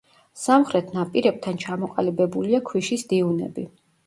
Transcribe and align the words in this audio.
სამხრეთ 0.43 0.87
ნაპირებთან 0.95 1.59
ჩამოყალიბებულია 1.65 2.63
ქვიშის 2.71 3.05
დიუნები. 3.15 3.69